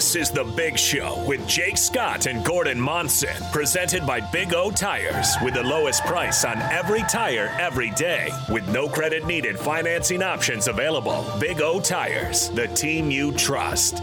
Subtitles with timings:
[0.00, 4.70] This is The Big Show with Jake Scott and Gordon Monson, presented by Big O
[4.70, 10.22] Tires, with the lowest price on every tire every day, with no credit needed financing
[10.22, 11.22] options available.
[11.38, 14.02] Big O Tires, the team you trust.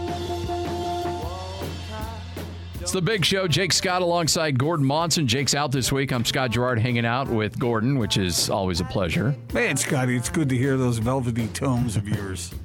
[2.80, 3.48] It's the big show.
[3.48, 5.26] Jake Scott alongside Gordon Monson.
[5.26, 6.12] Jake's out this week.
[6.12, 9.34] I'm Scott Garrard hanging out with Gordon, which is always a pleasure.
[9.52, 12.54] Man, Scotty, it's good to hear those velvety tones of yours.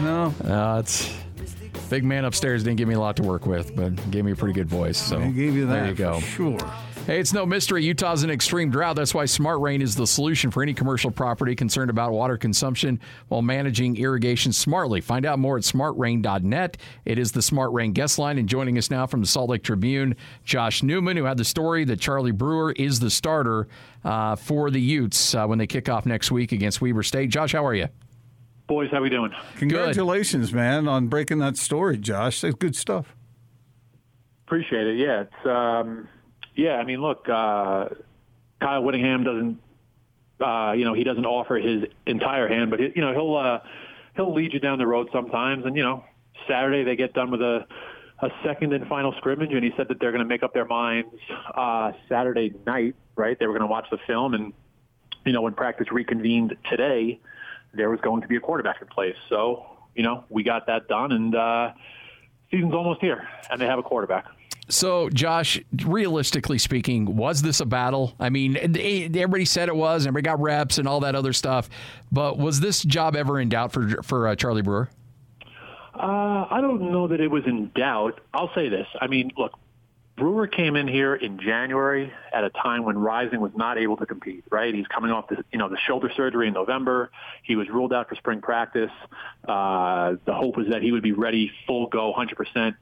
[0.00, 1.12] No, Uh, it's
[1.90, 4.36] big man upstairs didn't give me a lot to work with, but gave me a
[4.36, 4.98] pretty good voice.
[4.98, 5.72] So I gave you that.
[5.74, 6.20] There you go.
[6.20, 6.58] Sure.
[7.06, 7.84] Hey, it's no mystery.
[7.84, 8.94] Utah's in extreme drought.
[8.94, 13.00] That's why Smart Rain is the solution for any commercial property concerned about water consumption
[13.26, 15.00] while managing irrigation smartly.
[15.00, 16.76] Find out more at smartrain.net.
[17.04, 18.38] It is the Smart Rain guest line.
[18.38, 21.84] And joining us now from the Salt Lake Tribune, Josh Newman, who had the story
[21.86, 23.66] that Charlie Brewer is the starter
[24.04, 27.30] uh, for the Utes uh, when they kick off next week against Weber State.
[27.30, 27.88] Josh, how are you?
[28.72, 29.30] Boys, how we doing?
[29.56, 32.40] Congratulations, man, on breaking that story, Josh.
[32.40, 33.14] That's good stuff.
[34.46, 34.96] Appreciate it.
[34.96, 36.08] Yeah, it's um,
[36.54, 36.76] yeah.
[36.76, 37.88] I mean, look, uh,
[38.62, 39.60] Kyle Whittingham doesn't,
[40.40, 43.58] uh, you know, he doesn't offer his entire hand, but he, you know, he'll uh,
[44.16, 45.66] he'll lead you down the road sometimes.
[45.66, 46.02] And you know,
[46.48, 47.66] Saturday they get done with a
[48.20, 50.64] a second and final scrimmage, and he said that they're going to make up their
[50.64, 51.14] minds
[51.54, 52.94] uh, Saturday night.
[53.16, 53.38] Right?
[53.38, 54.54] They were going to watch the film, and
[55.26, 57.20] you know, when practice reconvened today,
[57.74, 59.16] there was going to be a quarterback in place.
[59.28, 61.72] So you know, we got that done, and uh,
[62.50, 64.26] season's almost here, and they have a quarterback.
[64.68, 68.14] So, Josh, realistically speaking, was this a battle?
[68.18, 71.68] I mean, everybody said it was, and everybody got reps and all that other stuff,
[72.10, 74.88] but was this job ever in doubt for for uh, Charlie Brewer?
[75.94, 78.20] Uh, I don't know that it was in doubt.
[78.32, 78.86] I'll say this.
[79.00, 79.52] I mean, look,
[80.22, 84.06] Brewer came in here in January at a time when Rising was not able to
[84.06, 84.44] compete.
[84.52, 84.72] Right?
[84.72, 87.10] He's coming off the you know the shoulder surgery in November.
[87.42, 88.92] He was ruled out for spring practice.
[89.42, 92.76] Uh, the hope was that he would be ready full go, 100%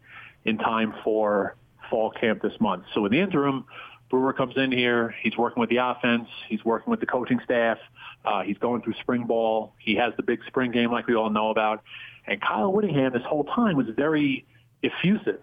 [0.45, 1.57] in time for
[1.89, 2.85] fall camp this month.
[2.93, 3.65] So in the interim,
[4.11, 5.15] Brewer comes in here.
[5.23, 6.29] He's working with the offense.
[6.47, 7.79] He's working with the coaching staff.
[8.23, 9.73] Uh, he's going through spring ball.
[9.79, 11.85] He has the big spring game like we all know about.
[12.27, 14.45] And Kyle Whittingham this whole time was very
[14.83, 15.41] effusive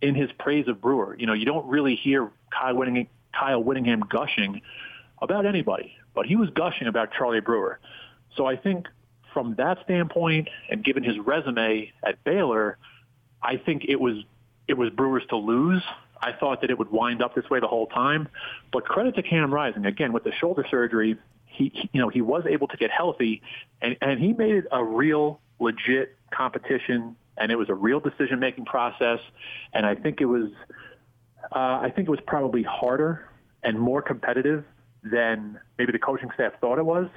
[0.00, 1.16] in his praise of Brewer.
[1.18, 4.62] You know, you don't really hear Kyle Whittingham, Kyle Whittingham gushing
[5.22, 7.78] about anybody, but he was gushing about Charlie Brewer.
[8.36, 8.86] So I think
[9.32, 12.78] from that standpoint and given his resume at Baylor,
[13.42, 14.24] I think it was
[14.68, 15.82] it was Brewers to lose.
[16.20, 18.28] I thought that it would wind up this way the whole time,
[18.72, 21.16] but credit to Cam Rising again with the shoulder surgery.
[21.44, 23.42] He, he you know he was able to get healthy,
[23.80, 28.40] and and he made it a real legit competition, and it was a real decision
[28.40, 29.18] making process.
[29.72, 30.50] And I think it was
[31.52, 33.28] uh, I think it was probably harder
[33.62, 34.64] and more competitive
[35.02, 37.08] than maybe the coaching staff thought it was.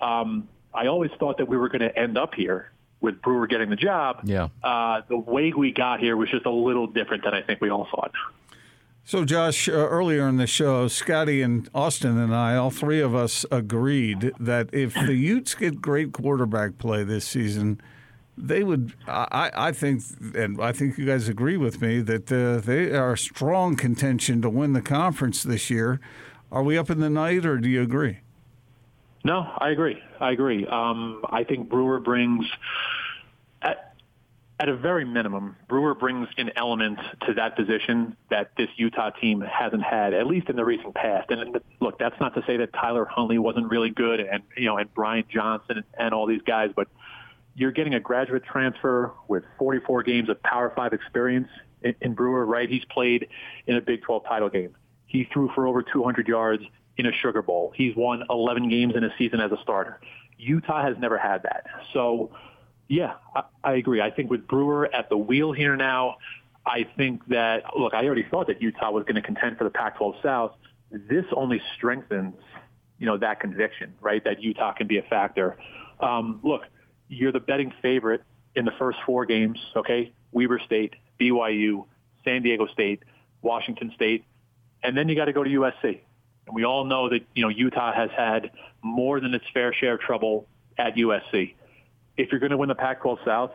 [0.00, 2.70] Um, I always thought that we were going to end up here
[3.00, 4.20] with Brewer getting the job.
[4.24, 4.48] Yeah.
[4.62, 7.70] Uh, the way we got here was just a little different than I think we
[7.70, 8.12] all thought.
[9.04, 13.14] So, Josh, uh, earlier in the show, Scotty and Austin and I, all three of
[13.14, 17.80] us agreed that if the Utes get great quarterback play this season,
[18.38, 18.94] they would.
[19.06, 20.02] I, I think,
[20.34, 24.50] and I think you guys agree with me that uh, they are strong contention to
[24.50, 26.00] win the conference this year.
[26.52, 28.20] Are we up in the night, or do you agree?
[29.24, 30.00] No, I agree.
[30.20, 30.66] I agree.
[30.66, 32.46] Um, I think Brewer brings,
[33.60, 33.96] at,
[34.60, 39.40] at a very minimum, Brewer brings an element to that position that this Utah team
[39.40, 41.30] hasn't had, at least in the recent past.
[41.30, 44.76] And look, that's not to say that Tyler Huntley wasn't really good, and you know,
[44.76, 46.86] and Brian Johnson and all these guys, but
[47.56, 51.48] you're getting a graduate transfer with 44 games of Power Five experience
[51.82, 52.44] in, in Brewer.
[52.44, 52.68] Right?
[52.68, 53.28] He's played
[53.66, 54.76] in a Big 12 title game.
[55.06, 56.62] He threw for over 200 yards
[56.98, 57.72] in a Sugar Bowl.
[57.74, 60.00] He's won 11 games in a season as a starter.
[60.38, 61.64] Utah has never had that.
[61.92, 62.30] So,
[62.88, 64.00] yeah, I, I agree.
[64.00, 66.16] I think with Brewer at the wheel here now,
[66.66, 69.70] I think that, look, I already thought that Utah was going to contend for the
[69.70, 70.52] Pac-12 South.
[70.90, 72.34] This only strengthens,
[72.98, 75.56] you know, that conviction, right, that Utah can be a factor.
[76.00, 76.62] Um, look,
[77.08, 78.22] you're the betting favorite
[78.54, 80.12] in the first four games, okay?
[80.32, 81.86] Weber State, BYU,
[82.24, 83.02] San Diego State,
[83.42, 84.24] Washington State,
[84.82, 86.00] and then you got to go to USC.
[86.46, 88.50] And we all know that, you know, Utah has had
[88.82, 90.46] more than its fair share of trouble
[90.78, 91.54] at USC.
[92.16, 93.50] If you're going to win the Pac-12 South,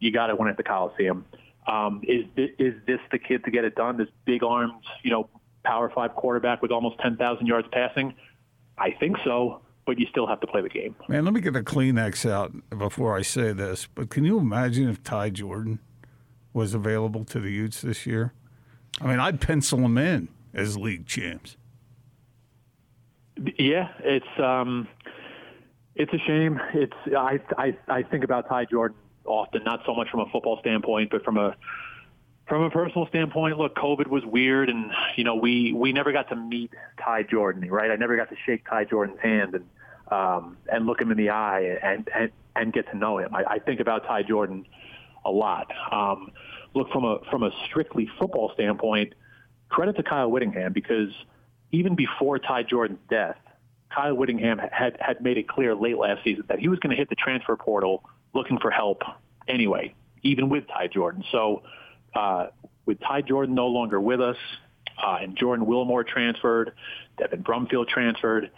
[0.00, 1.24] you got to win at the Coliseum.
[1.66, 3.96] Um, is, this, is this the kid to get it done?
[3.96, 5.28] This big armed, you know,
[5.64, 8.14] power five quarterback with almost 10,000 yards passing?
[8.76, 10.94] I think so, but you still have to play the game.
[11.08, 13.88] Man, let me get a Kleenex out before I say this.
[13.94, 15.80] But can you imagine if Ty Jordan
[16.52, 18.32] was available to the Utes this year?
[19.00, 21.56] I mean, I'd pencil him in as league champs.
[23.58, 24.86] Yeah, it's um,
[25.96, 26.60] it's a shame.
[26.74, 30.58] It's I I I think about Ty Jordan often, not so much from a football
[30.60, 31.56] standpoint, but from a
[32.52, 36.28] from a personal standpoint, look, COVID was weird, and you know we we never got
[36.28, 36.70] to meet
[37.02, 37.90] Ty Jordan, right?
[37.90, 39.64] I never got to shake Ty Jordan's hand and
[40.10, 43.34] um, and look him in the eye and and and get to know him.
[43.34, 44.66] I, I think about Ty Jordan
[45.24, 45.72] a lot.
[45.90, 46.30] Um,
[46.74, 49.14] look from a from a strictly football standpoint,
[49.70, 51.08] credit to Kyle Whittingham because
[51.70, 53.38] even before Ty Jordan's death,
[53.88, 56.98] Kyle Whittingham had had made it clear late last season that he was going to
[56.98, 58.04] hit the transfer portal
[58.34, 59.04] looking for help
[59.48, 61.24] anyway, even with Ty Jordan.
[61.32, 61.62] So
[62.14, 62.48] uh,
[62.86, 64.36] with Ty Jordan no longer with us,
[65.02, 66.72] uh, and Jordan Wilmore transferred,
[67.18, 68.50] Devin Brumfield transferred.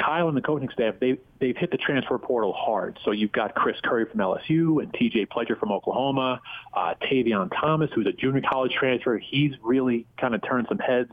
[0.00, 2.98] Kyle and the coaching staff, they, they've hit the transfer portal hard.
[3.04, 6.40] So you've got Chris Curry from LSU and TJ Pledger from Oklahoma,
[6.72, 9.18] uh, Tavion Thomas, who's a junior college transfer.
[9.18, 11.12] He's really kind of turned some heads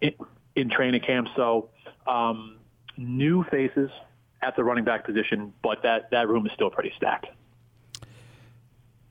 [0.00, 0.12] in,
[0.54, 1.28] in training camp.
[1.34, 1.70] So
[2.06, 2.58] um,
[2.96, 3.90] new faces
[4.42, 7.26] at the running back position, but that, that room is still pretty stacked.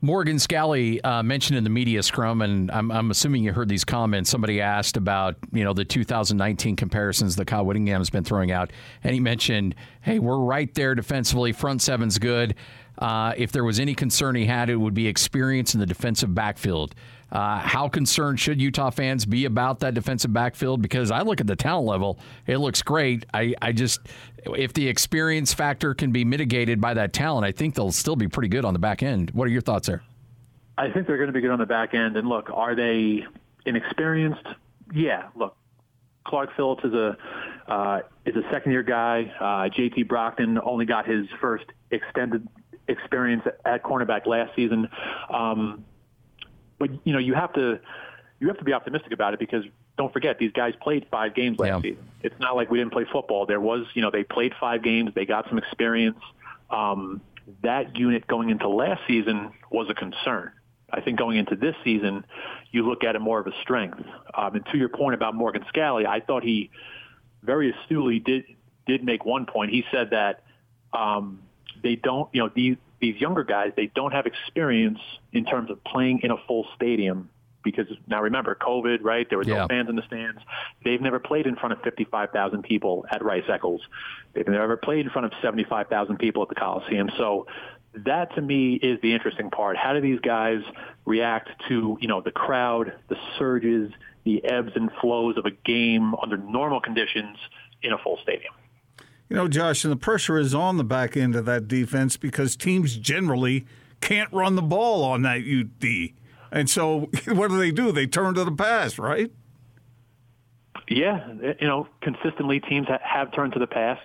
[0.04, 3.84] Morgan Scalley uh, mentioned in the media scrum, and I'm, I'm, assuming you heard these
[3.84, 4.28] comments.
[4.30, 8.72] Somebody asked about you know the 2019 comparisons that Kyle Whittingham has been throwing out,
[9.04, 11.52] and he mentioned, "Hey, we're right there defensively.
[11.52, 12.56] Front seven's good.
[12.98, 16.34] Uh, if there was any concern he had, it would be experience in the defensive
[16.34, 16.96] backfield."
[17.32, 20.82] Uh, how concerned should Utah fans be about that defensive backfield?
[20.82, 23.24] Because I look at the talent level, it looks great.
[23.32, 24.00] I, I just,
[24.44, 28.28] if the experience factor can be mitigated by that talent, I think they'll still be
[28.28, 29.30] pretty good on the back end.
[29.30, 30.02] What are your thoughts there?
[30.76, 32.18] I think they're going to be good on the back end.
[32.18, 33.24] And look, are they
[33.64, 34.46] inexperienced?
[34.92, 35.28] Yeah.
[35.34, 35.56] Look,
[36.26, 37.16] Clark Phillips is a
[37.68, 39.32] uh, is a second year guy.
[39.40, 42.46] Uh, JT Broughton only got his first extended
[42.88, 44.88] experience at cornerback last season.
[45.32, 45.84] Um,
[46.82, 47.78] but you know you have to
[48.40, 49.64] you have to be optimistic about it because
[49.96, 51.90] don't forget these guys played five games last yeah.
[51.92, 52.08] season.
[52.24, 53.46] It's not like we didn't play football.
[53.46, 55.12] There was you know they played five games.
[55.14, 56.18] They got some experience.
[56.70, 57.20] Um,
[57.62, 60.50] that unit going into last season was a concern.
[60.90, 62.24] I think going into this season,
[62.72, 64.00] you look at it more of a strength.
[64.34, 66.70] Um, and to your point about Morgan Scalley, I thought he
[67.44, 68.44] very astutely did
[68.88, 69.70] did make one point.
[69.70, 70.42] He said that
[70.92, 71.42] um,
[71.80, 75.00] they don't, you know, these these younger guys, they don't have experience
[75.32, 77.28] in terms of playing in a full stadium
[77.64, 79.28] because now remember COVID, right?
[79.28, 79.58] There were yeah.
[79.58, 80.40] no fans in the stands.
[80.84, 83.82] They've never played in front of 55,000 people at Rice Eccles.
[84.32, 87.10] They've never played in front of 75,000 people at the Coliseum.
[87.18, 87.46] So
[87.94, 89.76] that to me is the interesting part.
[89.76, 90.62] How do these guys
[91.04, 93.92] react to, you know, the crowd, the surges,
[94.24, 97.36] the ebbs and flows of a game under normal conditions
[97.82, 98.54] in a full stadium?
[99.32, 102.54] You know, Josh, and the pressure is on the back end of that defense because
[102.54, 103.64] teams generally
[104.02, 106.10] can't run the ball on that UD.
[106.50, 107.92] And so what do they do?
[107.92, 109.32] They turn to the pass, right?
[110.86, 113.98] Yeah, you know, consistently teams have turned to the pass.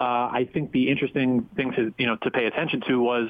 [0.00, 3.28] Uh, I think the interesting thing to you know to pay attention to was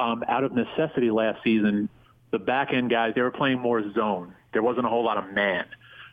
[0.00, 1.88] um, out of necessity last season,
[2.32, 4.34] the back end guys they were playing more zone.
[4.52, 5.64] There wasn't a whole lot of man.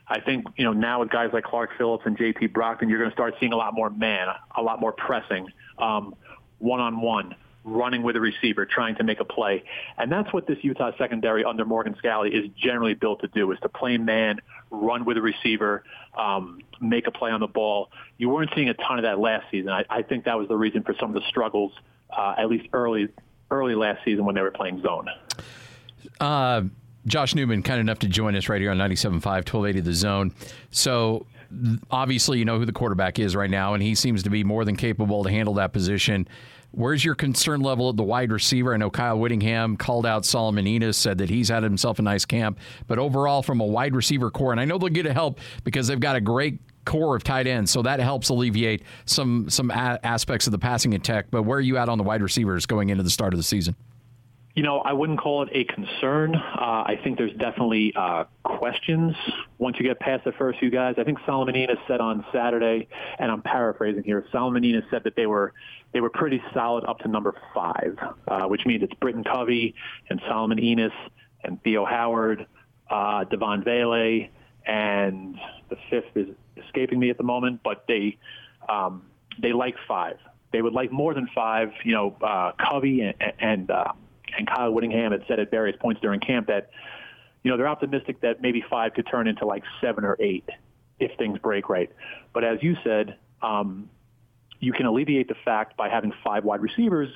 [0.08, 2.48] I think, you know, now with guys like Clark Phillips and J.P.
[2.48, 5.48] Broughton, you're going to start seeing a lot more man, a lot more pressing,
[5.78, 6.14] um,
[6.58, 9.64] one-on-one, running with a receiver, trying to make a play.
[9.98, 13.58] And that's what this Utah secondary under Morgan Scalley is generally built to do, is
[13.60, 15.82] to play man, run with a receiver,
[16.16, 17.90] um, make a play on the ball.
[18.16, 19.70] You weren't seeing a ton of that last season.
[19.70, 21.72] I, I think that was the reason for some of the struggles,
[22.16, 23.08] uh, at least early,
[23.50, 25.08] early last season when they were playing zone.
[26.20, 26.62] Uh,
[27.06, 30.34] Josh Newman, kind enough to join us right here on 97.5, 1280 The Zone.
[30.70, 31.26] So,
[31.90, 34.64] obviously, you know who the quarterback is right now, and he seems to be more
[34.64, 36.26] than capable to handle that position.
[36.72, 38.74] Where's your concern level at the wide receiver?
[38.74, 42.24] I know Kyle Whittingham called out Solomon Enis, said that he's had himself a nice
[42.24, 42.58] camp.
[42.86, 45.86] But overall, from a wide receiver corps, and I know they'll get a help because
[45.86, 50.00] they've got a great corps of tight ends, so that helps alleviate some some a-
[50.02, 51.26] aspects of the passing attack.
[51.30, 53.44] But where are you at on the wide receivers going into the start of the
[53.44, 53.74] season?
[54.56, 56.34] You know, I wouldn't call it a concern.
[56.34, 59.14] Uh, I think there's definitely uh, questions
[59.58, 60.94] once you get past the first few guys.
[60.96, 64.24] I think Solomon Enis said on Saturday, and I'm paraphrasing here.
[64.32, 65.52] Solomon Enis said that they were
[65.92, 67.98] they were pretty solid up to number five,
[68.28, 69.74] uh, which means it's Britton Covey
[70.08, 70.92] and Solomon Enis
[71.44, 72.46] and Theo Howard,
[72.88, 74.30] uh, Devaughn Vele,
[74.66, 76.28] and the fifth is
[76.64, 78.16] escaping me at the moment, but they
[78.70, 79.02] um,
[79.38, 80.16] they like five.
[80.50, 81.72] They would like more than five.
[81.84, 83.92] You know, uh, Covey and, and uh,
[84.36, 86.70] and Kyle Whittingham had said at various points during camp that,
[87.42, 90.48] you know, they're optimistic that maybe five could turn into like seven or eight
[90.98, 91.90] if things break right.
[92.32, 93.90] But as you said, um,
[94.60, 97.10] you can alleviate the fact by having five wide receivers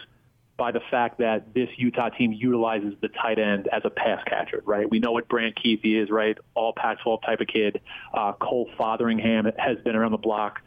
[0.60, 4.62] by the fact that this Utah team utilizes the tight end as a pass catcher,
[4.66, 4.88] right?
[4.90, 6.36] We know what Brant Kuithe is, right?
[6.54, 7.80] All Pac-12 type of kid.
[8.12, 10.60] Uh, Cole Fotheringham has been around the block.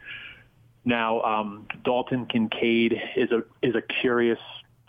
[0.84, 4.40] Now, um, Dalton Kincaid is a is a curious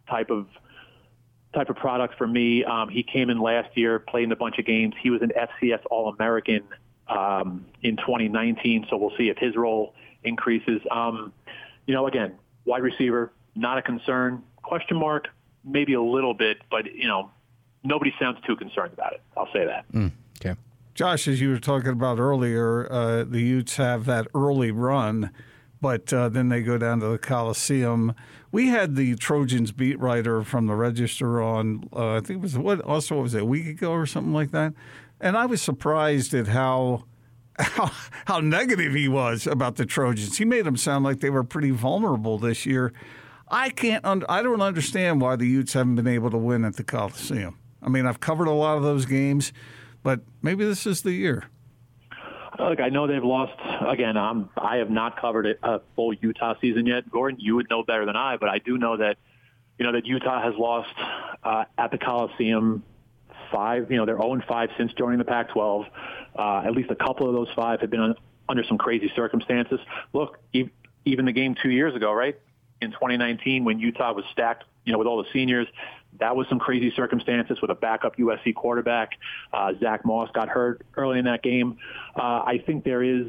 [0.09, 0.47] type of
[1.55, 2.63] type of product for me.
[2.63, 4.93] Um, he came in last year, played in a bunch of games.
[5.01, 6.63] He was an FCS All American
[7.07, 9.93] um, in 2019, so we'll see if his role
[10.23, 10.81] increases.
[10.91, 11.33] Um,
[11.87, 12.35] you know, again,
[12.65, 14.43] wide receiver, not a concern.
[14.61, 15.27] Question mark,
[15.63, 17.31] maybe a little bit, but you know,
[17.83, 19.21] nobody sounds too concerned about it.
[19.37, 19.91] I'll say that.
[19.91, 20.59] Mm, okay.
[20.93, 25.31] Josh, as you were talking about earlier, uh, the Utes have that early run,
[25.81, 28.13] but uh, then they go down to the Coliseum.
[28.51, 32.57] We had the Trojans beat writer from the Register on, uh, I think it was
[32.57, 34.73] what also what was it, a week ago or something like that,
[35.19, 37.05] and I was surprised at how.
[37.57, 37.89] How,
[38.25, 40.37] how negative he was about the Trojans.
[40.37, 42.91] He made them sound like they were pretty vulnerable this year.
[43.47, 44.03] I can't.
[44.03, 47.57] Un- I don't understand why the Utes haven't been able to win at the Coliseum.
[47.81, 49.53] I mean, I've covered a lot of those games,
[50.03, 51.45] but maybe this is the year.
[52.59, 54.17] Look, I know they've lost again.
[54.17, 57.09] I'm, I have not covered a full Utah season yet.
[57.09, 59.17] Gordon, you would know better than I, but I do know that
[59.77, 60.93] you know that Utah has lost
[61.43, 62.83] uh, at the Coliseum
[63.51, 63.91] five.
[63.91, 65.85] You know, they're 0 5 since joining the Pac-12.
[66.37, 68.15] Uh, at least a couple of those five have been un-
[68.47, 69.79] under some crazy circumstances.
[70.13, 70.69] Look, e-
[71.05, 72.39] even the game two years ago, right
[72.81, 75.67] in 2019, when Utah was stacked, you know, with all the seniors,
[76.19, 79.11] that was some crazy circumstances with a backup USC quarterback.
[79.53, 81.77] Uh, Zach Moss got hurt early in that game.
[82.15, 83.27] Uh, I think there is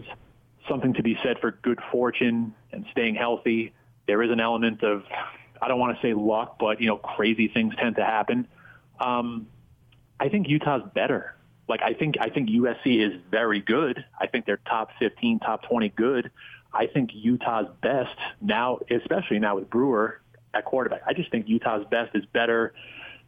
[0.68, 3.72] something to be said for good fortune and staying healthy.
[4.06, 5.04] There is an element of,
[5.60, 8.48] I don't want to say luck, but you know, crazy things tend to happen.
[9.00, 9.46] Um,
[10.18, 11.34] I think Utah's better.
[11.68, 14.04] Like I think I think USC is very good.
[14.18, 16.30] I think they're top 15, top 20 good.
[16.72, 20.20] I think Utah's best now, especially now with Brewer
[20.56, 21.02] at quarterback.
[21.06, 22.74] I just think Utah's best is better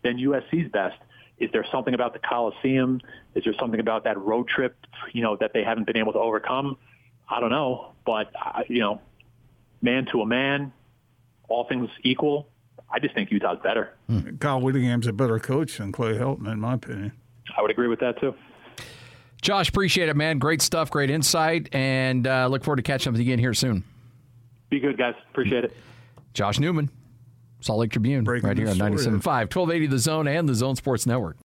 [0.02, 0.96] than USC's best.
[1.38, 3.00] Is there something about the Coliseum?
[3.34, 4.76] Is there something about that road trip,
[5.12, 6.76] you know, that they haven't been able to overcome?
[7.28, 8.32] I don't know, but
[8.68, 9.00] you know,
[9.82, 10.72] man to a man,
[11.48, 12.48] all things equal,
[12.90, 13.94] I just think Utah's better.
[14.08, 14.36] Hmm.
[14.36, 17.12] Kyle Whittingham's a better coach than Clay Helton, in my opinion.
[17.56, 18.34] I would agree with that too.
[19.42, 20.38] Josh, appreciate it, man.
[20.38, 23.54] Great stuff, great insight, and uh, look forward to catching up with you again here
[23.54, 23.84] soon.
[24.68, 25.14] Be good, guys.
[25.30, 25.76] Appreciate it.
[26.34, 26.90] Josh Newman,
[27.60, 31.06] Salt Lake Tribune, Breaking right here on 97.5, 1280 The Zone and the Zone Sports
[31.06, 31.36] Network.